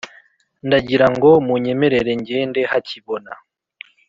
[0.67, 3.31] ndagira ngo munyemerere ngende hakibona